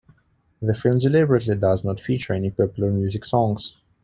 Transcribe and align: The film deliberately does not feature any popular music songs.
The 0.63 0.73
film 0.73 0.97
deliberately 0.97 1.55
does 1.55 1.83
not 1.83 1.99
feature 1.99 2.33
any 2.33 2.49
popular 2.49 2.89
music 2.89 3.23
songs. 3.23 3.75